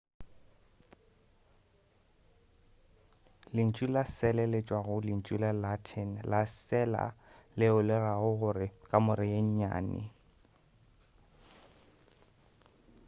[3.55, 7.05] lentšu la sele le tšwa go lentšu la latin la cella
[7.59, 10.01] leo le rago gore kamora ye nnyane